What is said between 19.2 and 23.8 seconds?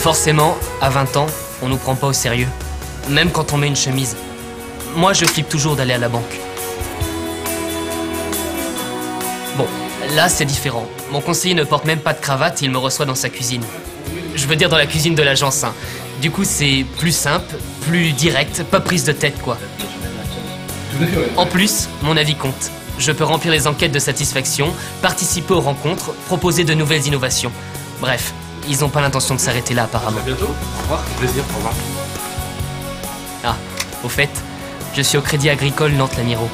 quoi. En plus, mon avis compte. Je peux remplir les